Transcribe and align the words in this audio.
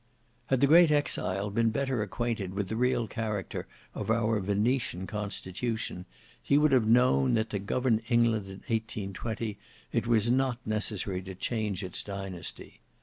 Had 0.47 0.61
the 0.61 0.65
great 0.65 0.89
exile 0.89 1.51
been 1.51 1.69
better 1.69 2.01
acquainted 2.01 2.55
with 2.55 2.69
the 2.69 2.75
real 2.75 3.07
character 3.07 3.67
of 3.93 4.09
our 4.09 4.39
Venetian 4.39 5.05
constitution, 5.05 6.07
he 6.41 6.57
would 6.57 6.71
have 6.71 6.87
known 6.87 7.35
that 7.35 7.51
to 7.51 7.59
govern 7.59 7.99
England 8.09 8.45
in 8.47 8.61
1820, 8.67 9.59
it 9.91 10.07
was 10.07 10.31
not 10.31 10.57
necessary 10.65 11.21
to 11.21 11.35
change 11.35 11.83
its 11.83 12.01
dynasty. 12.01 12.81